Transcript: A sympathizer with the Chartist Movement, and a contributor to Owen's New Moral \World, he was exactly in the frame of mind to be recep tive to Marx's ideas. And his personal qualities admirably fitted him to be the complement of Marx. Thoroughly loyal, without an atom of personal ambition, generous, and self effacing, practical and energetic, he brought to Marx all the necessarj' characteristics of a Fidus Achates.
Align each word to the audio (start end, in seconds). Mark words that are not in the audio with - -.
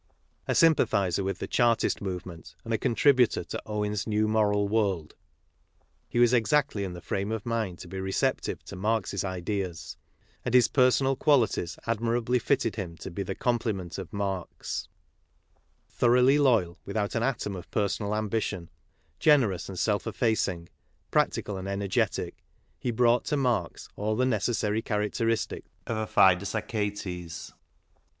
A 0.47 0.55
sympathizer 0.55 1.23
with 1.23 1.37
the 1.37 1.45
Chartist 1.47 2.01
Movement, 2.01 2.55
and 2.65 2.73
a 2.73 2.77
contributor 2.79 3.43
to 3.43 3.61
Owen's 3.67 4.07
New 4.07 4.27
Moral 4.27 4.67
\World, 4.67 5.13
he 6.09 6.17
was 6.17 6.33
exactly 6.33 6.83
in 6.83 6.93
the 6.93 7.01
frame 7.03 7.31
of 7.31 7.45
mind 7.45 7.77
to 7.77 7.87
be 7.87 7.97
recep 7.97 8.39
tive 8.41 8.63
to 8.63 8.75
Marx's 8.75 9.23
ideas. 9.23 9.97
And 10.43 10.55
his 10.55 10.67
personal 10.69 11.15
qualities 11.15 11.77
admirably 11.85 12.39
fitted 12.39 12.77
him 12.77 12.97
to 12.97 13.11
be 13.11 13.21
the 13.21 13.35
complement 13.35 13.99
of 13.99 14.11
Marx. 14.11 14.87
Thoroughly 15.87 16.39
loyal, 16.39 16.79
without 16.83 17.13
an 17.13 17.21
atom 17.21 17.55
of 17.55 17.69
personal 17.69 18.15
ambition, 18.15 18.71
generous, 19.19 19.69
and 19.69 19.77
self 19.77 20.07
effacing, 20.07 20.69
practical 21.11 21.57
and 21.57 21.67
energetic, 21.67 22.43
he 22.79 22.89
brought 22.89 23.23
to 23.25 23.37
Marx 23.37 23.87
all 23.95 24.15
the 24.15 24.25
necessarj' 24.25 24.83
characteristics 24.83 25.69
of 25.85 25.95
a 25.97 26.07
Fidus 26.07 26.53
Achates. 26.55 27.53